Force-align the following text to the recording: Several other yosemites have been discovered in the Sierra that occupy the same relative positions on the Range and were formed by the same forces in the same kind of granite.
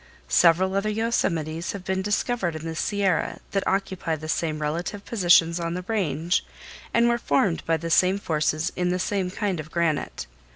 Several 0.29 0.73
other 0.73 0.89
yosemites 0.89 1.73
have 1.73 1.83
been 1.85 2.01
discovered 2.01 2.55
in 2.55 2.65
the 2.65 2.73
Sierra 2.73 3.37
that 3.51 3.63
occupy 3.67 4.15
the 4.15 4.27
same 4.27 4.59
relative 4.59 5.05
positions 5.05 5.59
on 5.59 5.75
the 5.75 5.83
Range 5.83 6.43
and 6.91 7.07
were 7.07 7.19
formed 7.19 7.63
by 7.67 7.77
the 7.77 7.91
same 7.91 8.17
forces 8.17 8.71
in 8.75 8.89
the 8.89 8.97
same 8.97 9.29
kind 9.29 9.59
of 9.59 9.69
granite. 9.69 10.25